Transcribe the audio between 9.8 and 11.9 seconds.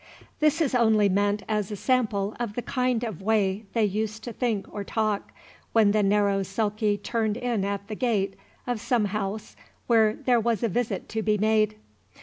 where there was a visit to be made.